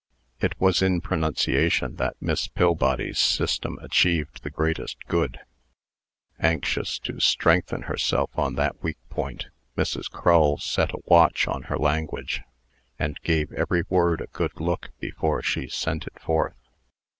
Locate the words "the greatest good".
4.41-5.39